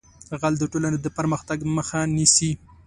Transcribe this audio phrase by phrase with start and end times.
[0.41, 2.51] غل د ټولنې د پرمختګ مخه نیسي